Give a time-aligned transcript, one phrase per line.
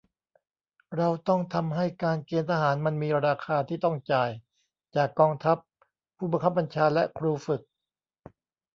[0.97, 4.29] เราต้องทำให้การเกณฑ์ทหารมันมี 'ราคา' ที่ต้องจ่าย
[4.95, 5.57] จากกองทัพ
[6.17, 7.61] ผู้บังคับบัญชาและครูฝึก